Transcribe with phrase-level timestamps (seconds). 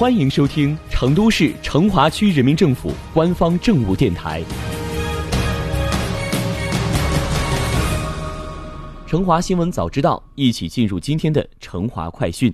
[0.00, 4.42] 欢迎收听成都市成华区人民政府官方政务电台
[9.06, 12.50] 《成华新闻早知道》，一起进入今天的成华快讯。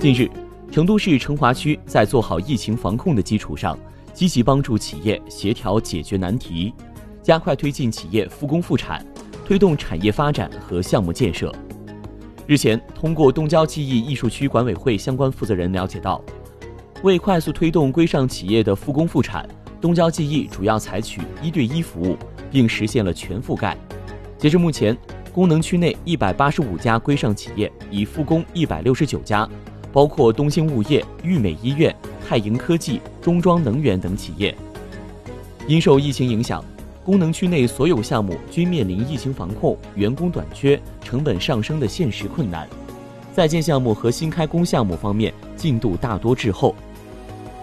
[0.00, 0.28] 近日，
[0.72, 3.78] 成都市成华区在做好疫情防控的基础上，
[4.12, 6.74] 积极帮助企业协调解决难题，
[7.22, 9.06] 加快推进企业复工复产，
[9.44, 11.54] 推动产业发展和项目建设。
[12.46, 16.22] 日前，通过东郊记忆艺术区管委会相关负责人了解到，
[17.02, 19.48] 为快速推动规上企业的复工复产，
[19.80, 22.16] 东郊记忆主要采取一对一服务，
[22.48, 23.76] 并实现了全覆盖。
[24.38, 24.96] 截至目前，
[25.32, 29.48] 功能区内一百八十五家规上企业已复工一百六十九家，
[29.92, 31.92] 包括东兴物业、裕美医院、
[32.28, 34.56] 泰盈科技、中装能源等企业。
[35.66, 36.64] 因受疫情影响。
[37.06, 42.68] 功能区内所有项目均面临疫情防控、员工短缺、成本上升的现实困难，
[43.32, 46.74] 在建项目和新开工项目方面进度大多滞后。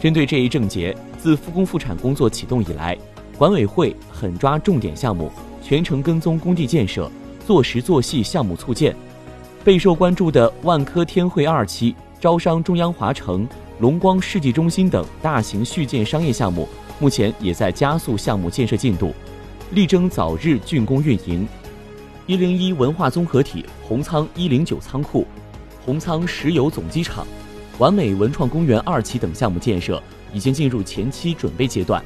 [0.00, 2.98] 针对这一症结，自复工复产工作启动以来，
[3.38, 5.30] 管委会狠抓重点项目，
[5.62, 7.08] 全程跟踪工地建设，
[7.46, 8.92] 做实做细项目促建。
[9.62, 16.68] 备受关注的万科天汇二期、招商中央华城、龙光世纪中心等大型续建商业项目，
[16.98, 19.14] 目前也在加速项目建设进度。
[19.72, 21.46] 力争早日竣工运营。
[22.26, 25.26] 一零一文化综合体、宏仓一零九仓库、
[25.84, 27.26] 宏仓石油总机厂、
[27.78, 32.02] 完美文创公园二期等项目建设已经进入前期准备阶段。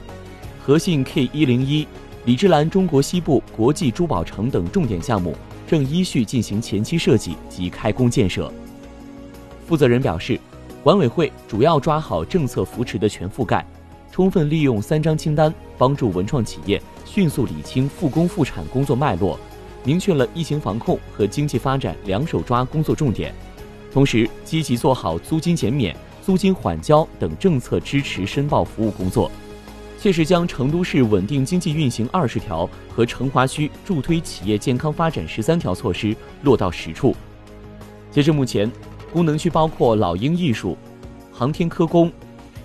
[0.64, 1.86] 和信 K 一零一、
[2.24, 8.52] 李之兰中国西部国际珠宝城等重点项目正依序进行前期设计及开工建设。
[9.66, 10.38] 负责人表示，
[10.84, 13.66] 管委会主要抓好政策扶持的全覆盖，
[14.12, 16.80] 充分利用三张清单，帮助文创企业。
[17.04, 19.38] 迅速理清复工复产工作脉络，
[19.84, 23.34] 明确了疫情防控和经济发展两手抓工作重点，
[23.92, 29.30] 同时积极做好租金减免、租金缓交等政策支持申报服务工作，
[29.98, 37.14] 切实将成都市稳定经济运行二十条和成华区助推企业健康发展十三条措施落到实处。
[38.10, 38.70] 截至目前，
[39.12, 40.78] 功能区包括老鹰艺术、
[41.30, 42.10] 航天科工、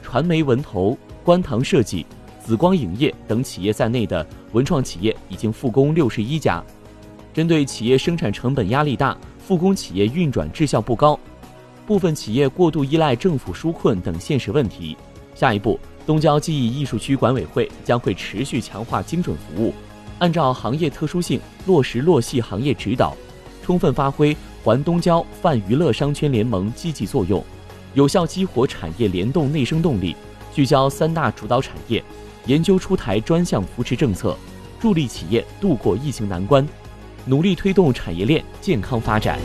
[0.02, 0.97] 传媒文投、
[1.28, 2.06] 观塘设计。
[2.40, 6.64] 紫光影业等企业在内的文创企业已经复工六十一家。
[7.34, 11.20] 针对企业生产成本压力大、复工企业运转质效不高、
[11.86, 14.96] 部分企业过度依赖政府纾困等现实问题，
[15.36, 19.74] 下一步东郊记忆艺术区管委会将会持续强化精准服务，
[20.20, 23.14] 按照行业特殊性落实落细行业指导，
[23.62, 24.34] 充分发挥
[24.64, 27.44] 环东郊泛娱乐商圈联盟积极作用，
[27.96, 30.16] 有效激活产业联动内生动力，
[30.57, 32.03] 聚焦三大主导产业。
[32.47, 34.35] 研究出台专项扶持政策，
[34.79, 36.68] 助力企业度过疫情难关，
[37.25, 39.38] 努力推动产业链健康发展。